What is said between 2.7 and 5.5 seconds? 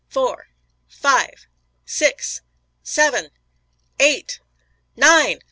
seven! eight! nine!